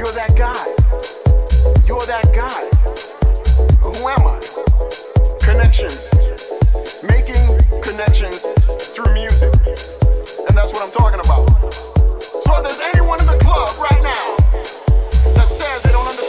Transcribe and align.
You're 0.00 0.12
that 0.12 0.34
guy. 0.34 0.64
You're 1.84 2.06
that 2.06 2.24
guy. 2.32 2.64
Who 3.84 3.92
am 4.08 4.32
I? 4.32 4.40
Connections. 5.44 6.08
Making 7.04 7.60
connections 7.84 8.48
through 8.96 9.12
music. 9.12 9.52
And 10.48 10.56
that's 10.56 10.72
what 10.72 10.80
I'm 10.80 10.90
talking 10.90 11.20
about. 11.20 11.44
So 12.24 12.48
if 12.56 12.62
there's 12.64 12.80
anyone 12.80 13.20
in 13.20 13.26
the 13.26 13.36
club 13.44 13.76
right 13.76 14.00
now 14.00 14.36
that 15.36 15.50
says 15.50 15.82
they 15.82 15.92
don't 15.92 16.08
understand, 16.08 16.19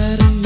better 0.00 0.39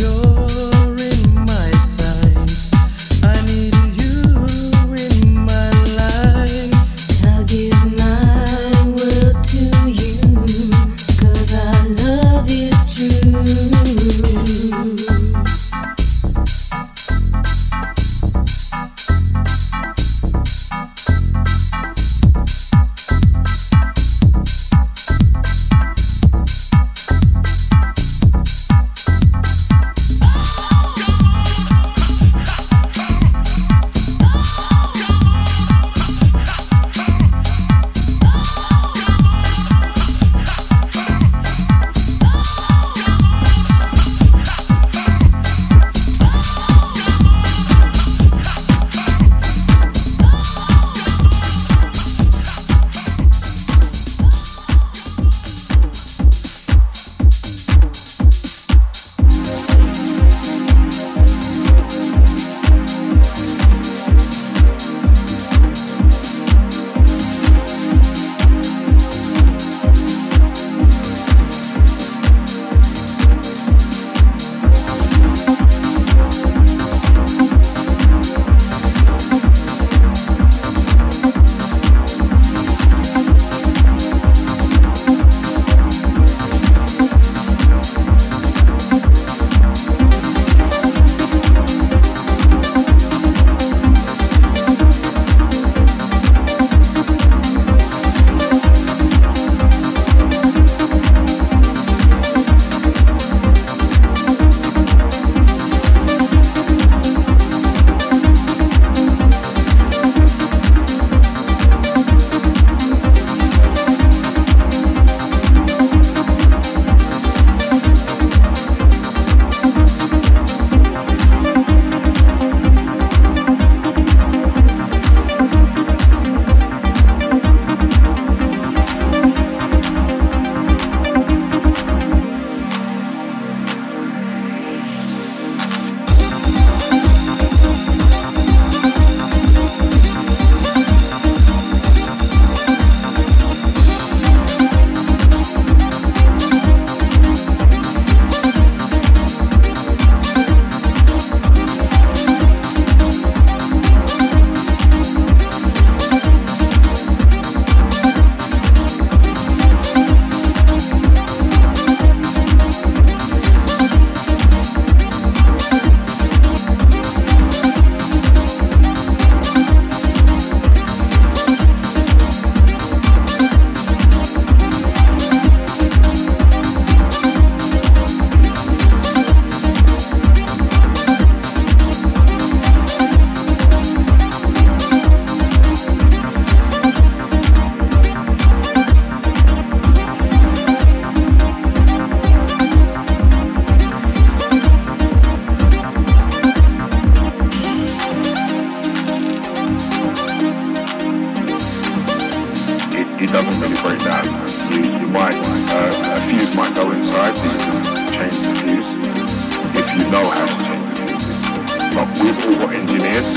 Yes, 213.15 213.33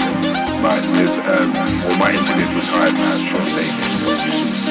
but 0.59 0.81
this, 0.97 1.19
um, 1.19 1.53
well, 1.53 1.99
my 1.99 2.09
individual 2.09 2.63
time 2.63 2.95
has 2.95 3.21
short 3.29 3.45
days. 3.45 4.66